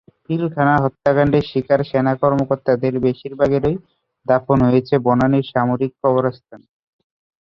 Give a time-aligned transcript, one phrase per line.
[0.23, 3.75] পিলখানা হত্যাকাণ্ডের শিকার সেনা কর্মকর্তাদের বেশির ভাগেরই
[4.25, 6.65] দাফন হয়েছে বনানীর সামরিক কবরস্থানে।